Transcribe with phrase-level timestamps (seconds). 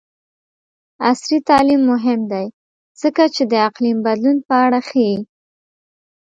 [1.09, 2.45] عصري تعلیم مهم دی
[3.01, 5.17] ځکه چې د اقلیم بدلون په اړه ښيي.